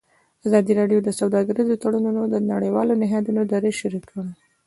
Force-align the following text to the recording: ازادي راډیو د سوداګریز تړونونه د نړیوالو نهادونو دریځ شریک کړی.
ازادي 0.45 0.71
راډیو 0.79 0.99
د 1.03 1.09
سوداګریز 1.19 1.67
تړونونه 1.83 2.21
د 2.27 2.35
نړیوالو 2.51 2.93
نهادونو 3.01 3.41
دریځ 3.51 3.75
شریک 3.81 4.03
کړی. 4.11 4.31